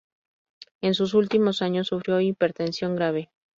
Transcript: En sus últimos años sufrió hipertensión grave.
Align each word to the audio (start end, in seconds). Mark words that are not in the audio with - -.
En 0.81 0.95
sus 0.95 1.13
últimos 1.13 1.61
años 1.61 1.89
sufrió 1.89 2.19
hipertensión 2.21 2.95
grave. 2.95 3.29